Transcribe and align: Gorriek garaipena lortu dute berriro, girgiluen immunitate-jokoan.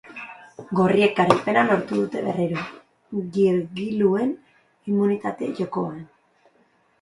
Gorriek 0.77 1.11
garaipena 1.17 1.65
lortu 1.67 1.97
dute 1.99 2.23
berriro, 2.27 2.63
girgiluen 3.35 4.33
immunitate-jokoan. 4.93 6.01